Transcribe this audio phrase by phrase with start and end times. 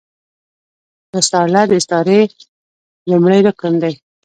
[1.15, 2.19] مستعارله د استعارې
[3.09, 3.95] لومړی رکن دﺉ.